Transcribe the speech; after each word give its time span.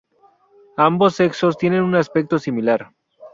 Ambos 0.77 1.13
sexo 1.17 1.51
tienen 1.51 1.83
un 1.83 1.93
aspecto 1.93 2.39
similar. 2.39 2.91